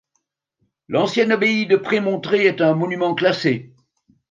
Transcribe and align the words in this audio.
L'ancienne 0.87 1.31
abbaye 1.31 1.67
de 1.67 1.75
Prémontrés 1.75 2.47
est 2.47 2.59
un 2.61 2.73
monument 2.73 3.13
classé. 3.13 3.75